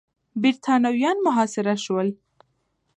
برتانويان 0.41 1.17
محاصره 1.25 1.75
سول. 1.85 2.07